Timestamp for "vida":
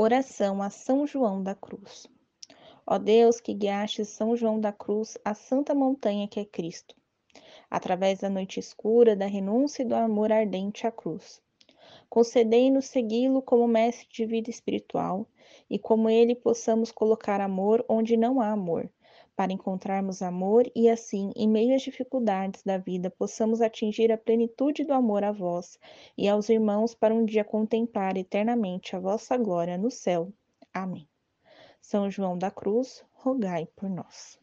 14.24-14.48, 22.76-23.08